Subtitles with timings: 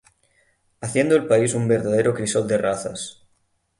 [0.79, 3.21] Haciendo el país un verdadero crisol de razas.